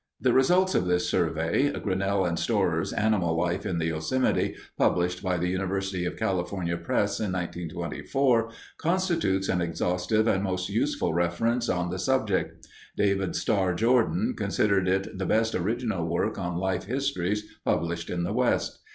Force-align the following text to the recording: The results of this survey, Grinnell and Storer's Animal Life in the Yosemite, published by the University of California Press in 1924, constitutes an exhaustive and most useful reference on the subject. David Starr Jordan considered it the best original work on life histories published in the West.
The 0.19 0.33
results 0.33 0.73
of 0.73 0.87
this 0.87 1.07
survey, 1.07 1.69
Grinnell 1.71 2.25
and 2.25 2.39
Storer's 2.39 2.91
Animal 2.91 3.35
Life 3.37 3.67
in 3.67 3.77
the 3.77 3.85
Yosemite, 3.85 4.55
published 4.75 5.21
by 5.21 5.37
the 5.37 5.49
University 5.49 6.05
of 6.05 6.17
California 6.17 6.75
Press 6.75 7.19
in 7.19 7.31
1924, 7.33 8.49
constitutes 8.79 9.47
an 9.47 9.61
exhaustive 9.61 10.25
and 10.25 10.41
most 10.43 10.69
useful 10.69 11.13
reference 11.13 11.69
on 11.69 11.91
the 11.91 11.99
subject. 11.99 12.65
David 12.97 13.35
Starr 13.35 13.75
Jordan 13.75 14.33
considered 14.35 14.87
it 14.87 15.19
the 15.19 15.25
best 15.27 15.53
original 15.53 16.07
work 16.09 16.39
on 16.39 16.57
life 16.57 16.85
histories 16.85 17.43
published 17.63 18.09
in 18.09 18.23
the 18.23 18.33
West. 18.33 18.79